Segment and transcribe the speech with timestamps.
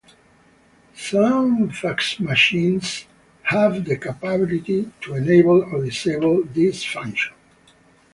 [0.95, 3.05] Some fax machines
[3.43, 7.35] have the capability to enable or disable this function.